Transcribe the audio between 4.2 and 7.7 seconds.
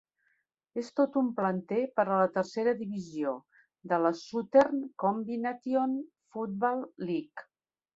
Southern Combination Football League.